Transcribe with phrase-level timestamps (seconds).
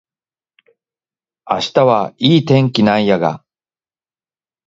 [1.47, 3.45] 明日はいい天気なんやが